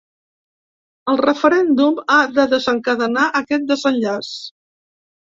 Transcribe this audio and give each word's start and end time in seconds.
El 1.11 1.17
referèndum 1.19 1.99
ha 2.13 2.17
de 2.37 2.45
desencadenar 2.53 3.25
aquest 3.41 3.67
desenllaç. 3.73 4.31